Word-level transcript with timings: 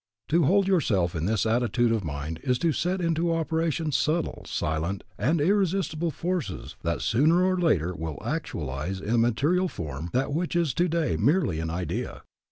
To 0.29 0.45
hold 0.45 0.67
yourself 0.67 1.13
in 1.13 1.27
this 1.27 1.45
attitude 1.45 1.91
of 1.91 2.03
mind 2.03 2.39
is 2.43 2.57
to 2.57 2.71
set 2.71 3.01
into 3.01 3.31
operation 3.35 3.91
subtle, 3.91 4.41
silent, 4.47 5.03
and 5.15 5.39
irresistible 5.39 6.09
forces 6.09 6.75
that 6.81 7.03
sooner 7.03 7.43
or 7.43 7.55
later 7.55 7.93
will 7.93 8.17
actualize 8.25 8.99
in 8.99 9.21
material 9.21 9.67
form 9.67 10.09
that 10.11 10.33
which 10.33 10.55
is 10.55 10.73
today 10.73 11.17
merely 11.17 11.59
an 11.59 11.69
idea. 11.69 12.23